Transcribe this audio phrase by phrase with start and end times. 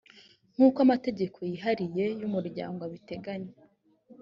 [0.53, 3.53] nk’ uko amategeko yihariye y’ umuryango abiteganya